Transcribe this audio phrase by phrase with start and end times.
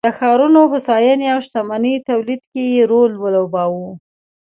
[0.05, 3.91] د ښارونو هوساینې او شتمنۍ تولید کې یې رول ولوباوه